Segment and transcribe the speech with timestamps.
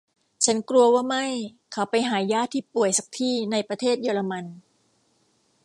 [0.45, 1.25] ฉันกลัวว่าไม่
[1.71, 4.45] เขาไปหาญาติที่ป่วยสักที่ในประเทศเยอรมัน